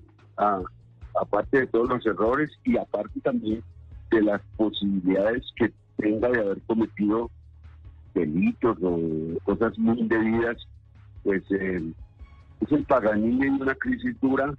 [1.19, 3.63] aparte de todos los errores y aparte también
[4.11, 7.29] de las posibilidades que tenga de haber cometido
[8.13, 8.99] delitos o
[9.43, 10.57] cosas muy indebidas,
[11.23, 11.93] pues eh,
[12.61, 14.53] es el Paganini en una crisis dura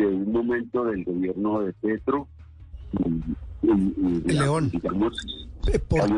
[0.00, 2.28] de un momento del gobierno de Petro
[3.62, 5.14] y, León, digamos,
[5.72, 6.08] eh, por,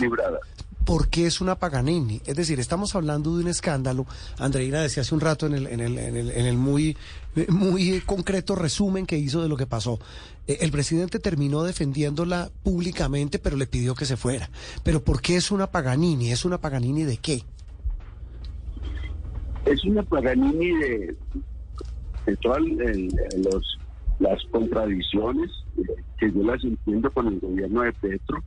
[0.00, 0.38] librada.
[0.84, 2.20] ¿Por qué es una Paganini?
[2.26, 4.06] Es decir, estamos hablando de un escándalo.
[4.38, 6.96] Andreina decía hace un rato en el, en el, en el, en el muy,
[7.48, 9.98] muy concreto resumen que hizo de lo que pasó.
[10.46, 14.50] Eh, el presidente terminó defendiéndola públicamente, pero le pidió que se fuera.
[14.82, 16.30] Pero ¿por qué es una Paganini?
[16.30, 17.42] ¿Es una Paganini de qué?
[19.64, 21.16] Es una Paganini de,
[22.26, 23.78] de todas los,
[24.18, 28.42] las contradicciones eh, que yo las entiendo con el gobierno de Petro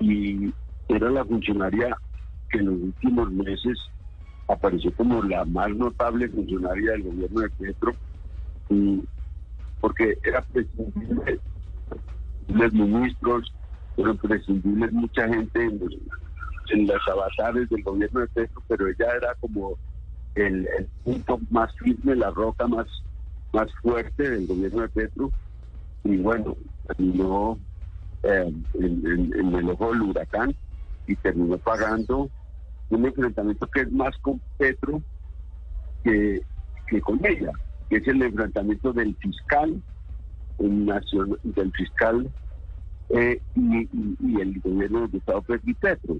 [0.00, 0.52] y
[0.88, 1.96] era la funcionaria
[2.50, 3.78] que en los últimos meses
[4.48, 7.94] apareció como la más notable funcionaria del gobierno de Petro
[9.80, 11.40] porque era prescindible
[12.48, 13.52] los ministros,
[13.96, 15.80] fueron prescindibles mucha gente en,
[16.70, 19.76] en las avatares del gobierno de Petro, pero ella era como
[20.34, 20.68] el,
[21.04, 22.86] punto más firme, la roca más,
[23.52, 25.30] más fuerte del gobierno de Petro.
[26.04, 27.58] Y bueno, terminó
[28.22, 30.54] eh, en, el ojo del huracán
[31.06, 32.30] y terminó pagando
[32.90, 35.02] un enfrentamiento que es más con Petro
[36.04, 36.42] que,
[36.88, 37.52] que con ella,
[37.88, 39.80] que es el enfrentamiento del fiscal
[40.58, 42.30] nacional, del fiscal
[43.10, 46.16] eh, y, el gobierno de Gustavo Petro.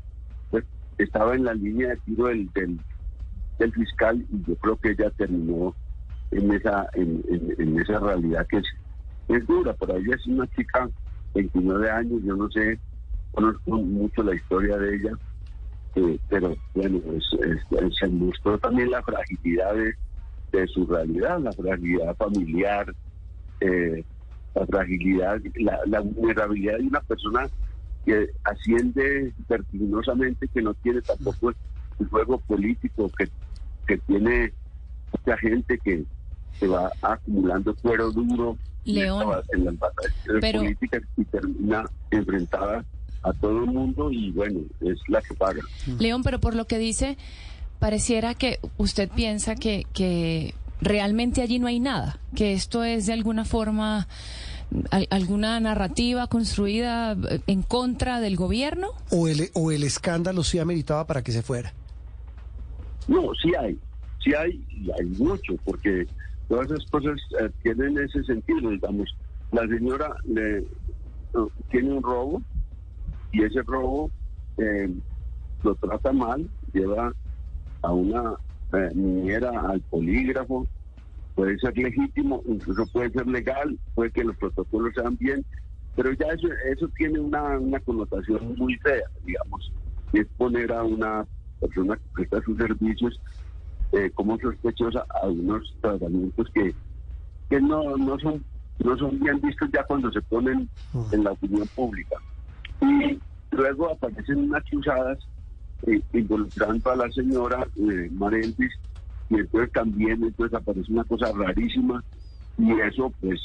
[0.50, 0.64] Pues,
[0.98, 2.78] estaba en la línea de tiro del, del
[3.58, 5.74] del fiscal y yo creo que ella terminó
[6.30, 8.64] en esa en, esa realidad que es,
[9.28, 10.88] es dura, pero ella es una chica
[11.34, 12.78] 29 años, yo no sé,
[13.32, 15.12] conozco mucho la historia de ella,
[15.94, 17.00] eh, pero bueno,
[17.98, 22.94] se mostró también la fragilidad de, su realidad, la fragilidad familiar,
[23.60, 24.04] eh,
[24.54, 25.40] la fragilidad,
[25.86, 27.48] la, vulnerabilidad de una persona
[28.04, 31.52] que asciende vertiginosamente, que no tiene tampoco
[32.08, 33.28] juego político, que,
[33.86, 34.52] que tiene
[35.12, 36.04] mucha gente que
[36.58, 42.84] se va acumulando cuero duro León, en las batallas políticas y termina enfrentada
[43.22, 45.60] a todo el mundo y bueno, es la que paga.
[45.98, 47.16] León, pero por lo que dice,
[47.78, 53.12] pareciera que usted piensa que, que realmente allí no hay nada, que esto es de
[53.12, 54.08] alguna forma
[55.10, 58.88] alguna narrativa construida en contra del gobierno?
[59.10, 61.74] ¿O el, o el escándalo sí ameritaba para que se fuera?
[63.08, 63.78] No, sí hay,
[64.22, 66.06] sí hay, y hay mucho, porque
[66.48, 69.14] todas esas cosas eh, tienen ese sentido, digamos.
[69.50, 70.64] La señora le,
[71.70, 72.42] tiene un robo
[73.32, 74.10] y ese robo
[74.58, 74.88] eh,
[75.62, 77.12] lo trata mal, lleva
[77.82, 78.34] a una
[78.72, 80.66] eh, niñera al polígrafo,
[81.34, 85.44] puede ser legítimo, incluso puede ser legal, puede que los protocolos sean bien,
[85.96, 89.72] pero ya eso, eso tiene una, una connotación muy fea, digamos,
[90.12, 91.26] es poner a una
[91.66, 93.20] persona que presta sus servicios
[93.92, 96.74] eh, como sospechosa a unos tratamientos que,
[97.48, 98.42] que no, no son
[98.78, 100.68] no son bien vistos ya cuando se ponen
[101.12, 102.16] en la opinión pública.
[102.80, 103.18] Y
[103.50, 105.18] luego aparecen unas chuzadas
[105.86, 108.10] eh, involucrando a la señora eh,
[109.30, 112.02] y entonces también entonces aparece una cosa rarísima
[112.58, 113.40] y eso pues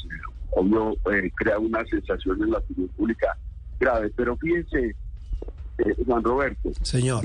[0.51, 3.37] obvio eh, crea una sensación en la opinión pública
[3.79, 4.11] grave.
[4.15, 4.95] Pero fíjense,
[5.77, 6.71] eh, Juan Roberto.
[6.81, 7.23] Señor.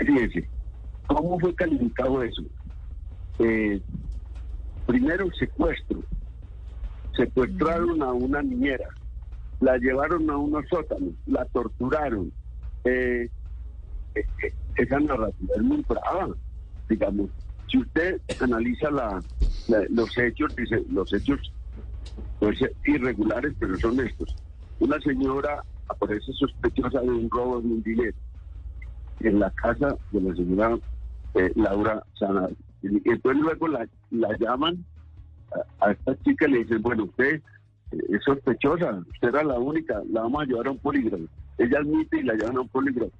[0.00, 0.48] Fíjense,
[1.06, 2.42] ¿cómo fue calificado eso?
[4.86, 6.02] primero secuestro,
[7.16, 8.88] secuestraron a una niñera,
[9.60, 12.30] la llevaron a unos sótanos, la torturaron.
[12.84, 13.30] Eh,
[14.14, 16.34] eh, eh, esa narrativa es muy brava,
[16.88, 17.30] digamos.
[17.70, 19.22] Si usted analiza la,
[19.88, 21.52] los hechos, dice, los hechos
[22.38, 24.36] pueden ser irregulares, pero son estos.
[24.80, 28.16] Una señora aparece sospechosa de un robo de un dinero
[29.20, 30.78] en la casa de la señora
[31.54, 32.48] Laura Sana.
[32.82, 34.84] Y entonces luego la, la llaman
[35.80, 37.40] a, esta chica le dicen, bueno, usted
[37.90, 41.24] es sospechosa, usted era la única, la vamos a llevar a un polígrafo.
[41.58, 43.12] Ella admite y la llevan a un polígrafo.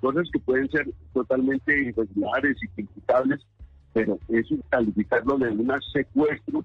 [0.00, 3.40] Cosas que pueden ser totalmente irregulares y imputables,
[3.92, 6.64] pero eso calificarlo de un secuestro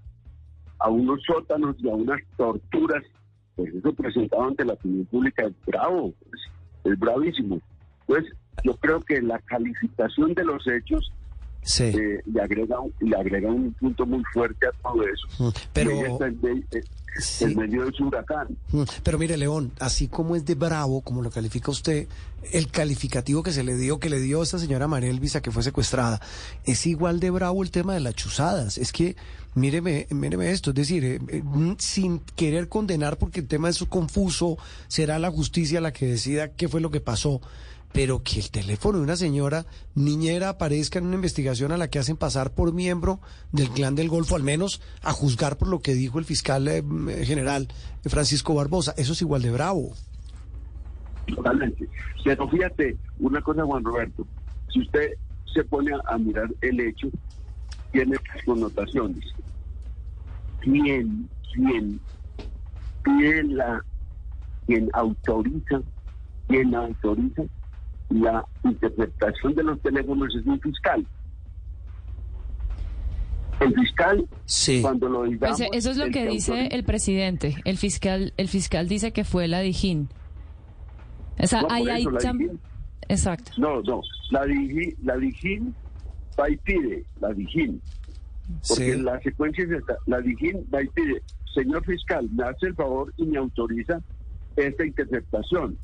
[0.80, 3.04] a unos sótanos y a unas torturas,
[3.56, 6.14] pues eso presentado ante la opinión pública es bravo,
[6.84, 7.60] es, bravísimo.
[8.06, 8.24] Pues
[8.64, 11.12] yo creo que la calificación de los hechos
[11.68, 11.84] sí.
[11.84, 15.28] Eh, le, agrega, le agrega un punto muy fuerte a todo eso.
[15.44, 16.20] Mm, pero...
[17.40, 18.48] En medio de su huracán.
[18.72, 22.08] Mm, pero mire, León, así como es de bravo, como lo califica usted,
[22.52, 25.50] el calificativo que se le dio, que le dio a esta señora María Elvisa que
[25.50, 26.22] fue secuestrada,
[26.64, 28.78] es igual de bravo el tema de las chuzadas.
[28.78, 29.16] Es que,
[29.56, 33.84] míreme, míreme esto, es decir, eh, eh, mm, sin querer condenar porque el tema es
[33.90, 37.42] confuso, será la justicia la que decida qué fue lo que pasó
[37.94, 42.00] pero que el teléfono de una señora niñera aparezca en una investigación a la que
[42.00, 43.20] hacen pasar por miembro
[43.52, 46.84] del clan del Golfo, al menos a juzgar por lo que dijo el fiscal eh,
[47.26, 47.68] general
[48.04, 48.94] Francisco Barbosa.
[48.98, 49.94] Eso es igual de bravo.
[51.28, 51.90] Totalmente.
[52.24, 54.26] Pero fíjate, una cosa, Juan Roberto,
[54.72, 55.14] si usted
[55.54, 57.10] se pone a, mirar el hecho,
[57.92, 59.24] tiene connotaciones.
[60.62, 62.00] ¿Quién, quién,
[63.04, 63.84] quién la,
[64.66, 65.82] quién autoriza,
[66.48, 67.44] quién autoriza
[68.10, 71.06] la interpretación de los teléfonos es un fiscal.
[73.60, 74.28] El fiscal,
[74.82, 75.58] cuando lo digamos...
[75.58, 77.56] Pues eso es lo que, dice el presidente.
[77.66, 80.10] El fiscal el fiscal dice que fue la Dijín.
[81.40, 82.06] O sea, hay...
[83.10, 83.52] Exacto.
[83.58, 84.02] No, no.
[84.32, 85.76] La Dijín, la Dijín
[86.40, 87.82] va y pide, la Dijín.
[88.68, 89.96] Porque la secuencia es esta.
[90.06, 91.22] La Dijín va y pide,
[91.54, 94.00] señor fiscal, me hace el favor y me autoriza
[94.56, 95.78] esta interpretación.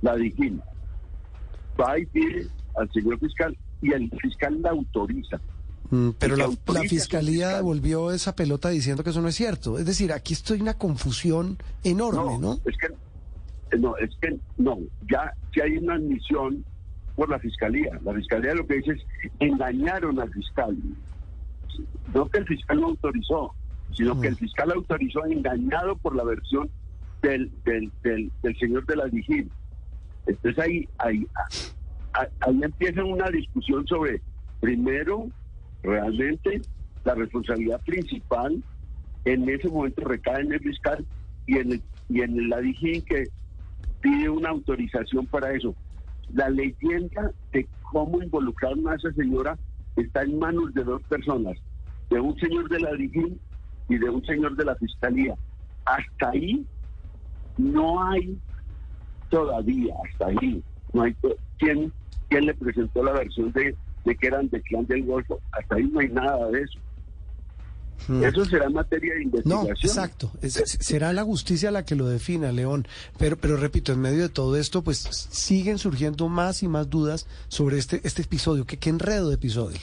[0.00, 0.62] La Dijín
[1.80, 5.40] va y pide al señor fiscal y el fiscal la autoriza.
[5.90, 6.48] Mm, pero la,
[6.82, 9.78] fiscalía devolvió esa pelota diciendo que eso no es cierto.
[9.78, 12.58] Es decir, aquí estoy una confusión enorme, ¿no?
[12.66, 14.78] Es que no, es que no,
[15.10, 16.64] ya, si hay una admisión
[17.16, 17.98] por la fiscalía.
[18.04, 19.02] La fiscalía lo que dice es
[19.40, 20.76] engañaron al fiscal.
[22.14, 23.54] No que el fiscal lo autorizó,
[23.92, 24.38] sino que el mm.
[24.38, 26.70] fiscal autorizó engañado por la versión
[27.22, 29.50] del, del, del, señor de la vigilia.
[30.28, 31.26] Entonces ahí, ahí,
[32.12, 34.20] ahí empieza una discusión sobre,
[34.60, 35.28] primero,
[35.82, 36.60] realmente
[37.04, 38.62] la responsabilidad principal
[39.24, 41.04] en ese momento recae en el fiscal
[41.46, 43.24] y en, el, y en la DIGIN que
[44.00, 45.74] pide una autorización para eso.
[46.34, 49.58] la leyenda de cómo involucraron a esa señora
[49.96, 51.56] está en manos de dos personas,
[52.10, 53.40] de un señor de la DIGIN
[53.88, 55.34] y de un señor de la Fiscalía.
[55.86, 56.66] Hasta ahí
[57.56, 58.38] no hay
[59.30, 60.62] todavía, hasta ahí,
[60.92, 61.14] no hay
[61.58, 61.92] quién,
[62.28, 65.40] quién le presentó la versión de, de que eran de clan del Golfo.
[65.52, 66.78] Hasta ahí no hay nada de eso.
[68.06, 68.22] Hmm.
[68.24, 69.66] Eso será materia de investigación.
[69.66, 70.32] No, exacto.
[70.42, 72.86] será la justicia la que lo defina, León.
[73.18, 77.26] Pero, pero repito, en medio de todo esto, pues siguen surgiendo más y más dudas
[77.48, 78.64] sobre este, este episodio.
[78.64, 79.78] ¿Qué, qué enredo de episodio?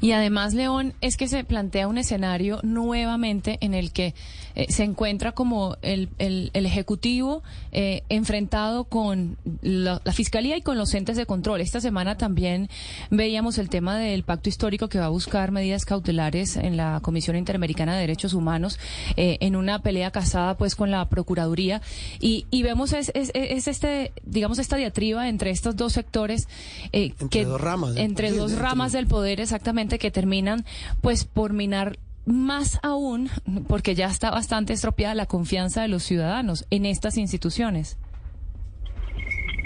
[0.00, 4.14] Y además, León, es que se plantea un escenario nuevamente en el que
[4.54, 10.92] eh, se encuentra como el, el, Ejecutivo eh, enfrentado con la, Fiscalía y con los
[10.92, 11.60] entes de control.
[11.60, 12.68] Esta semana también
[13.10, 17.36] veíamos el tema del pacto histórico que va a buscar medidas cautelares en la Comisión
[17.54, 18.80] Interamericana de Derechos Humanos
[19.16, 21.82] eh, en una pelea casada pues con la Procuraduría.
[22.18, 26.48] Y, y vemos es, es, este, digamos, esta diatriba entre estos dos sectores.
[26.90, 27.96] entre que, dos ramas.
[27.96, 30.64] Entre dos ramas del poder, exactamente que terminan
[31.00, 33.30] pues por minar más aún,
[33.68, 37.98] porque ya está bastante estropeada la confianza de los ciudadanos en estas instituciones.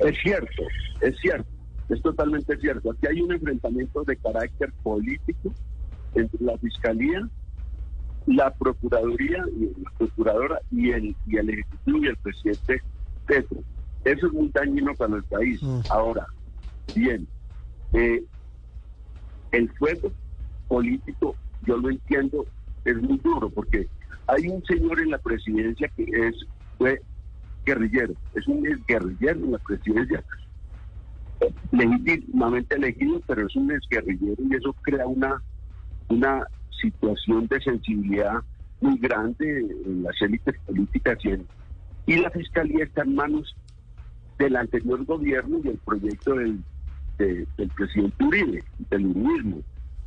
[0.04, 0.62] Es cierto,
[1.00, 1.48] es cierto,
[1.88, 2.90] es totalmente cierto.
[2.90, 5.54] Aquí hay un enfrentamiento de carácter político
[6.14, 7.28] entre la Fiscalía,
[8.28, 12.82] la Procuraduría, y la Procuradora y el, y el Ejecutivo y el presidente
[13.26, 13.58] Petro.
[14.04, 15.62] Eso es muy dañino para el país.
[15.62, 15.80] Mm.
[15.90, 16.26] Ahora,
[16.94, 17.26] bien,
[17.94, 18.22] eh,
[19.52, 20.12] el fuego
[20.68, 21.34] político,
[21.66, 22.44] yo lo entiendo,
[22.84, 23.88] es muy duro, porque
[24.26, 26.34] hay un señor en la presidencia que es
[26.76, 27.00] fue
[27.64, 30.22] guerrillero, es un guerrillero en la presidencia,
[31.72, 35.42] legítimamente elegido, pero es un guerrillero y eso crea una,
[36.08, 36.46] una
[36.80, 38.42] situación de sensibilidad
[38.80, 43.54] muy grande en las élites políticas y, y la fiscalía está en manos
[44.38, 46.62] del anterior gobierno y el proyecto del,
[47.18, 49.62] del presidente Uribe, del uribismo.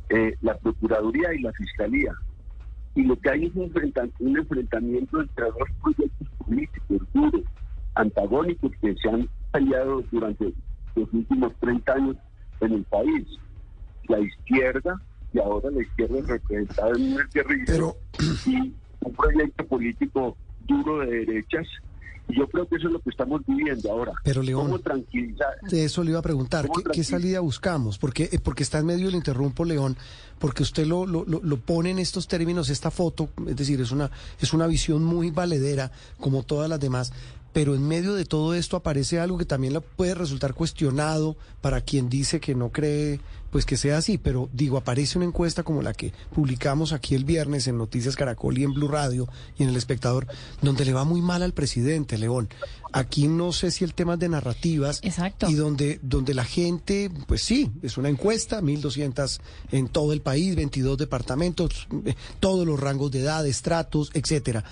[0.08, 2.14] Eh, la Procuraduría y la Fiscalía.
[2.94, 3.72] Y lo que hay es un,
[4.36, 7.42] enfrentamiento entre dos proyectos políticos duros,
[7.94, 10.52] antagónicos, que se han peleado durante
[10.94, 12.16] los últimos 30 años
[12.60, 13.26] en el país.
[14.08, 15.00] La izquierda,
[15.32, 17.96] y ahora la izquierda representada en un guerrillero,
[18.46, 21.66] y un proyecto político duro de derechas
[22.28, 24.12] yo creo que eso es lo que estamos viviendo ahora.
[24.24, 25.60] Pero León, ¿Cómo tranquilizar?
[25.68, 27.98] De eso le iba a preguntar, ¿qué, salida buscamos?
[27.98, 29.96] Porque, eh, porque está en medio, le interrumpo, León,
[30.38, 34.10] porque usted lo, lo, lo, pone en estos términos, esta foto, es decir, es una,
[34.40, 37.12] es una visión muy valedera, como todas las demás,
[37.52, 42.08] pero en medio de todo esto aparece algo que también puede resultar cuestionado para quien
[42.08, 43.20] dice que no cree
[43.52, 47.26] pues que sea así, pero digo, aparece una encuesta como la que publicamos aquí el
[47.26, 50.26] viernes en Noticias Caracol y en Blue Radio y en El Espectador,
[50.62, 52.48] donde le va muy mal al presidente, León.
[52.94, 55.48] Aquí no sé si el tema es de narrativas Exacto.
[55.48, 60.56] y donde donde la gente, pues sí, es una encuesta, 1200 en todo el país,
[60.56, 64.64] 22 departamentos, eh, todos los rangos de edad, estratos, etcétera.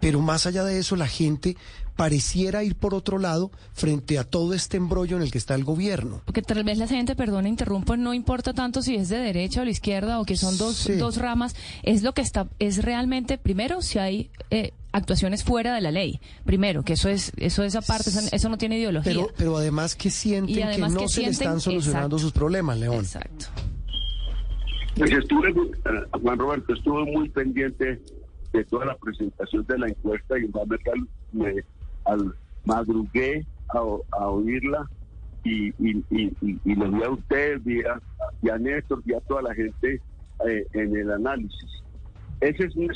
[0.00, 1.56] Pero más allá de eso, la gente
[1.96, 5.64] pareciera ir por otro lado frente a todo este embrollo en el que está el
[5.64, 6.20] gobierno.
[6.26, 9.64] Porque tal vez la gente, perdón, interrumpo, no importa tanto si es de derecha o
[9.64, 13.80] de izquierda o que son dos, dos ramas, es lo que está, es realmente, primero,
[13.80, 18.10] si hay eh, actuaciones fuera de la ley, primero, que eso es, eso es aparte,
[18.32, 19.12] eso, no tiene ideología.
[19.12, 22.96] Pero, pero además que sienten que no se le están solucionando sus problemas, León.
[22.96, 23.46] Exacto.
[24.96, 28.00] Pues estuve, eh, Juan Roberto, estuve muy pendiente
[28.52, 30.50] de toda la presentación de la encuesta y
[31.32, 31.54] me,
[32.04, 34.88] al madrugué a, oírla
[35.44, 38.00] y, y, y, lo vi a usted, vi a,
[38.52, 40.00] a Néstor, vi a toda la gente
[40.46, 41.82] eh, en el análisis.
[42.40, 42.92] Esa es una,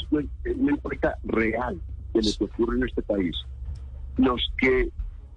[0.56, 1.80] una encuesta real
[2.12, 3.36] de lo que ocurre en este país.
[4.16, 4.90] Los que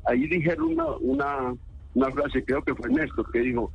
[0.06, 1.56] ahí dijeron una, una,
[1.94, 3.72] una frase, creo que fue Néstor, que dijo,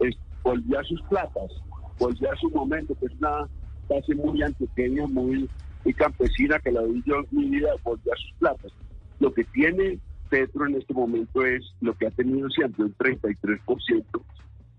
[0.00, 1.50] es, volvió a sus platas,
[1.98, 3.48] volvió a su momento, que es una
[3.88, 5.48] frase muy antioqueña, muy,
[5.86, 8.72] muy campesina, que la vi yo en mi vida, volvió a sus platas.
[9.20, 14.04] Lo que tiene Petro en este momento es lo que ha tenido siempre, un 33%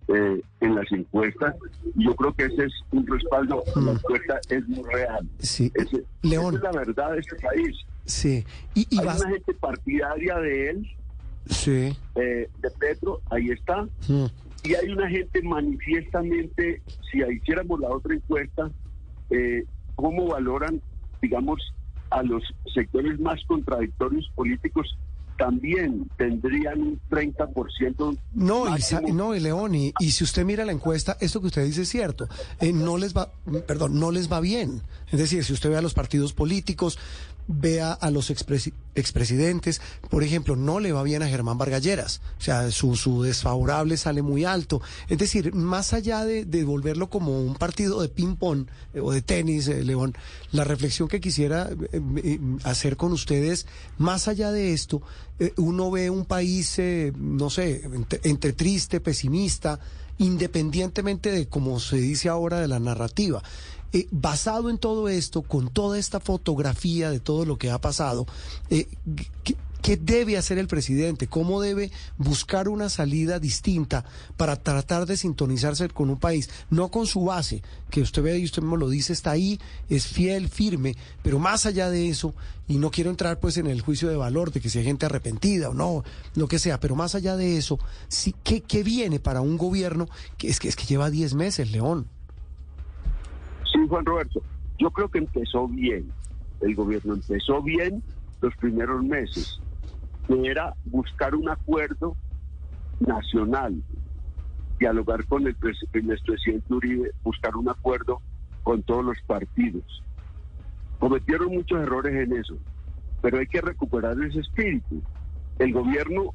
[0.10, 1.56] eh, en las encuestas.
[1.96, 3.90] Y yo creo que ese es un respaldo, la mm.
[3.90, 5.26] encuesta es muy real.
[5.40, 5.72] Sí.
[6.24, 6.56] León.
[6.56, 7.78] Esa es la verdad de este país.
[8.04, 8.46] Sí.
[8.74, 10.88] Y, Hay una gente partidaria de él,
[11.46, 11.98] sí.
[12.16, 13.84] Eh, de Petro, ahí está.
[14.10, 14.26] Mm.
[14.66, 18.70] Y hay una gente manifiestamente, si hiciéramos la otra encuesta,
[19.30, 19.64] eh,
[19.96, 20.82] cómo valoran,
[21.22, 21.62] digamos,
[22.10, 24.98] a los sectores más contradictorios políticos
[25.38, 28.18] también tendrían un 30%.
[28.34, 31.84] No, y, no, y León, y, si usted mira la encuesta, esto que usted dice
[31.84, 32.28] es cierto.
[32.60, 33.32] Eh, no les va,
[33.68, 34.82] perdón, no les va bien.
[35.12, 36.98] Es decir, si usted ve a los partidos políticos,
[37.48, 42.72] vea a los expresidentes, por ejemplo, no le va bien a Germán Vargalleras, o sea,
[42.72, 44.82] su, su desfavorable sale muy alto.
[45.08, 49.22] Es decir, más allá de, de volverlo como un partido de ping-pong eh, o de
[49.22, 50.16] tenis, eh, León,
[50.52, 53.66] la reflexión que quisiera eh, hacer con ustedes,
[53.98, 55.02] más allá de esto,
[55.58, 56.82] uno ve un país,
[57.16, 57.84] no sé,
[58.24, 59.80] entre triste, pesimista,
[60.18, 63.44] independientemente de cómo se dice ahora de la narrativa.
[63.94, 68.26] Eh, basado en todo esto, con toda esta fotografía de todo lo que ha pasado,
[68.70, 68.86] eh,
[69.82, 71.28] ¿qué, debe hacer el presidente?
[71.28, 74.04] ¿Cómo debe buscar una salida distinta
[74.36, 76.50] para tratar de sintonizarse con un país?
[76.70, 79.58] No con su base, que usted ve y usted mismo lo dice, está ahí,
[79.88, 82.36] es fiel, firme, pero más allá de eso,
[82.68, 85.06] y no quiero entrar pues en el juicio de valor de que si hay gente
[85.06, 86.04] arrepentida o no,
[86.36, 87.80] lo que sea, pero más allá de eso,
[88.10, 91.72] sí, ¿qué, qué viene para un gobierno que es que, es que lleva 10 meses,
[91.72, 92.10] León?
[93.72, 94.42] Sí, Juan Roberto,
[94.78, 96.12] yo creo que empezó bien.
[96.62, 98.02] El gobierno empezó bien
[98.42, 99.60] los primeros meses,
[100.44, 102.16] era buscar un acuerdo
[103.00, 103.82] nacional,
[104.80, 105.56] dialogar con el,
[106.04, 108.22] nuestro presidente Uribe, buscar un acuerdo
[108.64, 110.04] con todos los partidos.
[111.00, 112.58] Cometieron muchos errores en eso,
[113.22, 115.02] pero hay que recuperar ese espíritu.
[115.60, 116.34] El gobierno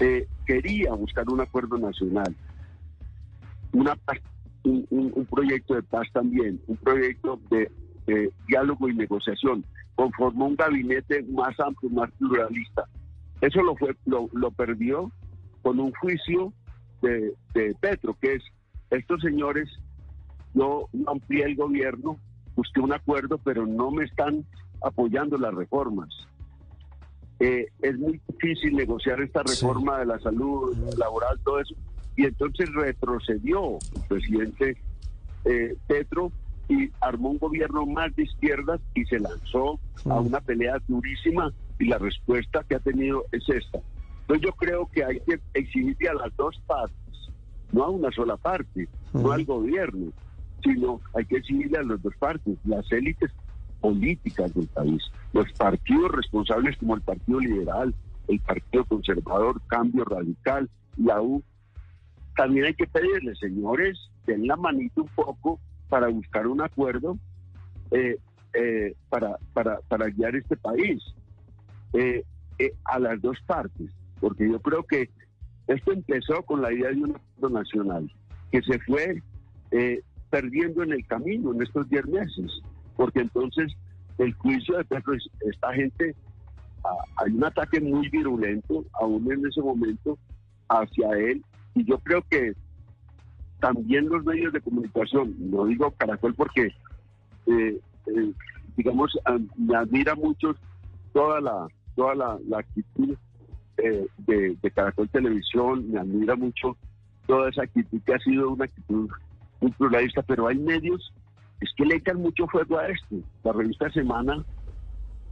[0.00, 2.34] eh, quería buscar un acuerdo nacional,
[3.72, 3.96] una
[4.64, 7.70] un, proyecto de paz también, un proyecto de,
[8.48, 9.64] diálogo y negociación.
[9.94, 12.84] Conformó un gabinete más amplio, más pluralista.
[13.40, 15.10] Eso lo, fue, lo, perdió
[15.62, 16.52] con un juicio
[17.02, 17.34] de,
[17.80, 18.42] Petro, que es,
[18.90, 19.68] estos señores,
[20.54, 22.18] yo no amplié el gobierno,
[22.56, 24.44] busqué un acuerdo, pero no me están
[24.82, 26.08] apoyando las reformas.
[27.40, 31.74] Eh, es muy difícil negociar esta reforma de la salud laboral, todo eso,
[32.16, 34.76] y entonces retrocedió el presidente
[35.44, 36.32] eh, Petro
[36.68, 41.86] y armó un gobierno más de izquierdas y se lanzó a una pelea durísima y
[41.86, 43.80] la respuesta que ha tenido es esta.
[44.22, 47.30] Entonces yo creo que hay que exhibirle a las dos partes,
[47.72, 50.12] no a una sola parte, no al gobierno,
[50.62, 53.30] sino hay que exhibirle a las dos partes, las élites
[53.80, 55.02] políticas del país,
[55.34, 57.94] los partidos responsables como el Partido Liberal,
[58.28, 61.42] el Partido Conservador, Cambio Radical, la U,
[62.36, 67.18] también hay que pedirle, señores, den la manito un poco para buscar un acuerdo
[67.90, 68.18] eh,
[68.54, 71.02] eh, para, para, para guiar este país
[71.92, 72.24] eh,
[72.84, 75.10] a las dos partes, porque yo creo que
[75.66, 78.12] esto empezó con la idea de un acuerdo nacional,
[78.50, 79.22] que se fue
[80.30, 82.62] perdiendo en el camino en estos 10 meses,
[82.96, 83.72] porque entonces
[84.18, 86.14] el juicio de Petro, esta gente,
[86.84, 90.16] ah, hay un ataque muy virulento aún en ese momento
[90.68, 91.44] hacia él
[91.74, 92.54] y yo creo que
[93.60, 96.66] también los medios de comunicación, no digo Caracol porque,
[97.46, 98.32] eh, eh,
[98.76, 99.18] digamos,
[99.56, 100.54] me admira mucho
[101.12, 103.16] toda la, toda la, actitud
[103.78, 106.76] eh, de, Caracol Televisión, me admira mucho
[107.26, 109.08] toda esa actitud que ha sido una actitud
[109.60, 111.12] muy pluralista, pero hay medios
[111.60, 113.16] es que le echan mucho fuego a esto.
[113.42, 114.44] La revista Semana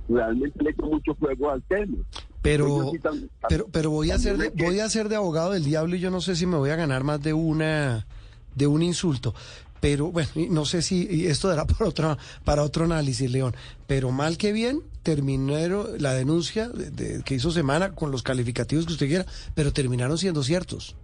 [0.08, 1.98] realmente le echa mucho fuego al tema.
[2.42, 2.92] Pero,
[3.48, 6.10] pero, pero voy a ser de, voy a ser de abogado del diablo y yo
[6.10, 8.06] no sé si me voy a ganar más de una
[8.54, 9.34] de un insulto.
[9.80, 13.54] Pero bueno, no sé si esto dará para otro, para otro análisis, León.
[13.86, 15.56] Pero mal que bien, terminó
[15.98, 20.42] la denuncia de, que hizo Semana con los calificativos que usted quiera, pero terminaron siendo
[20.42, 20.94] ciertos.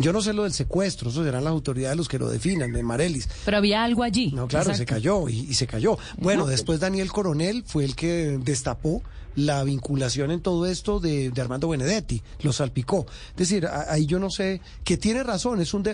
[0.00, 2.82] Yo no sé lo del secuestro, eso serán las autoridades los que lo definan, de
[2.84, 3.28] Marelis.
[3.44, 4.30] Pero había algo allí.
[4.32, 5.98] No, claro, se cayó y, se cayó.
[6.18, 9.02] Bueno, después Daniel Coronel fue el que destapó
[9.38, 13.06] la vinculación en todo esto de, Armando Benedetti, lo salpicó.
[13.30, 15.84] Es decir, ahí yo no sé, que tiene razón, es un,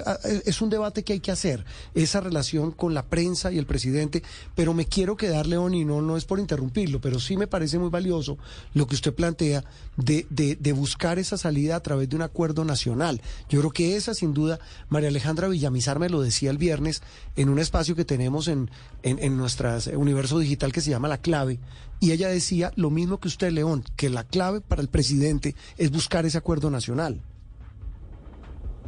[0.47, 1.65] es un debate que hay que hacer,
[1.95, 4.23] esa relación con la prensa y el presidente,
[4.55, 7.79] pero me quiero quedar, León, y no, no es por interrumpirlo, pero sí me parece
[7.79, 8.39] muy valioso
[8.73, 9.63] lo que usted plantea
[9.97, 13.21] de, de, buscar esa salida a través de un acuerdo nacional.
[13.51, 17.03] Yo creo que esa, sin duda, María Alejandra Villamizar me lo decía el viernes
[17.37, 18.71] en un espacio que tenemos en,
[19.03, 21.61] en, en nuestro universo digital que se llama La Clave,
[22.01, 25.91] y ella decía lo mismo que usted, León, que la clave para el presidente es
[25.91, 27.21] buscar ese acuerdo nacional.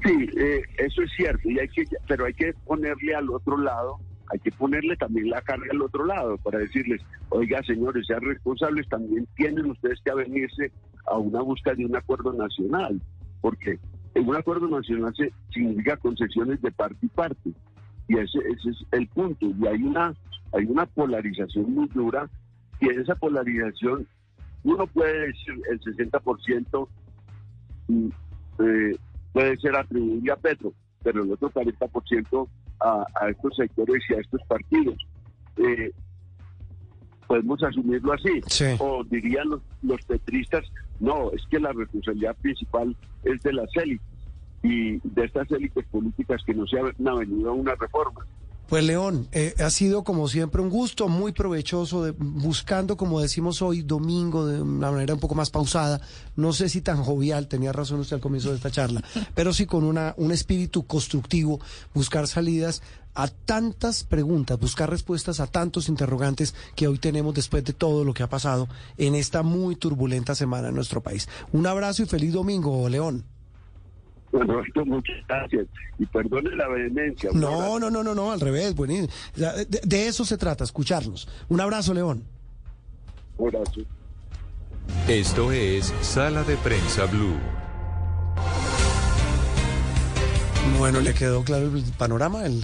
[0.04, 3.98] Sí, eh, eso es cierto, y hay que, pero hay que ponerle al otro lado,
[4.30, 7.00] hay que ponerle también la carga al otro lado para decirles,
[7.30, 10.70] oiga señores, sean responsables, también tienen ustedes que avenirse
[11.06, 13.00] a una búsqueda de un acuerdo nacional,
[13.40, 13.78] porque
[14.14, 17.50] en un acuerdo nacional se significa concesiones de parte y parte,
[18.08, 20.14] y ese, ese es el punto, y hay una,
[20.52, 22.28] hay una polarización muy dura
[22.80, 24.06] y en esa polarización
[24.64, 26.88] uno puede decir el 60%
[27.88, 28.08] mm,
[28.58, 28.96] eh,
[29.32, 30.72] puede ser atribuido a Petro,
[31.02, 32.48] pero el otro 40%
[32.80, 34.96] a, a estos sectores y a estos partidos.
[35.58, 35.92] Eh,
[37.26, 38.40] podemos asumirlo así.
[38.78, 40.64] O dirían los, los petristas,
[41.00, 44.06] no, es que la responsabilidad principal es de las élites
[44.62, 48.26] y de estas élites políticas que no se han venido a una reforma.
[48.68, 53.62] Pues León, eh, ha sido como siempre un gusto muy provechoso, de, buscando, como decimos
[53.62, 56.00] hoy, domingo, de una manera un poco más pausada,
[56.34, 59.04] no sé si tan jovial, tenía razón usted al comienzo de esta charla,
[59.36, 61.60] pero sí con una, un espíritu constructivo,
[61.94, 62.82] buscar salidas
[63.14, 68.14] a tantas preguntas, buscar respuestas a tantos interrogantes que hoy tenemos después de todo lo
[68.14, 71.28] que ha pasado en esta muy turbulenta semana en nuestro país.
[71.52, 73.24] Un abrazo y feliz domingo, León.
[74.84, 75.66] Muchas gracias.
[75.98, 77.30] Y perdone la vehemencia.
[77.32, 78.74] No, no, no, no, no, al revés.
[78.74, 79.08] Buenísimo.
[79.34, 81.28] De, eso se trata, escucharnos.
[81.48, 82.24] Un abrazo, León.
[83.38, 83.80] Un abrazo.
[85.08, 87.36] Esto es Sala de Prensa Blue.
[90.78, 92.44] Bueno, ¿le quedó claro el panorama?
[92.44, 92.62] El,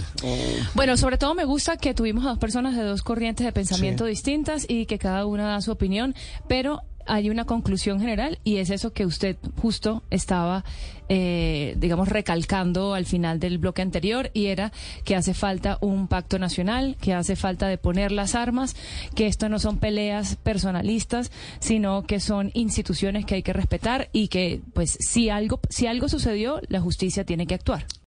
[0.75, 4.05] Bueno, sobre todo me gusta que tuvimos a dos personas de dos corrientes de pensamiento
[4.05, 6.13] distintas y que cada una da su opinión,
[6.47, 10.63] pero hay una conclusión general y es eso que usted justo estaba,
[11.09, 14.71] eh, digamos, recalcando al final del bloque anterior y era
[15.03, 18.75] que hace falta un pacto nacional, que hace falta de poner las armas,
[19.15, 24.27] que esto no son peleas personalistas, sino que son instituciones que hay que respetar y
[24.27, 27.85] que, pues, si algo, si algo sucedió, la justicia tiene que actuar.